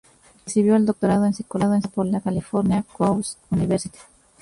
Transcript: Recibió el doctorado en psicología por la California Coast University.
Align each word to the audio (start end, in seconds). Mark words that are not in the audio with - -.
Recibió 0.47 0.75
el 0.77 0.87
doctorado 0.87 1.27
en 1.27 1.33
psicología 1.35 1.79
por 1.93 2.07
la 2.07 2.21
California 2.21 2.83
Coast 2.97 3.37
University. 3.51 3.99